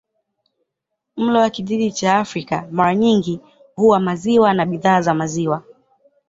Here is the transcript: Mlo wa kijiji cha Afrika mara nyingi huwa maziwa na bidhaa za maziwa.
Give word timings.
Mlo 1.17 1.39
wa 1.39 1.49
kijiji 1.49 1.91
cha 1.91 2.17
Afrika 2.17 2.67
mara 2.71 2.95
nyingi 2.95 3.39
huwa 3.75 3.99
maziwa 3.99 4.53
na 4.53 4.65
bidhaa 4.65 5.01
za 5.01 5.13
maziwa. 5.13 5.63